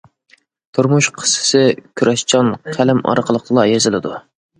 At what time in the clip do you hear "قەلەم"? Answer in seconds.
2.79-3.03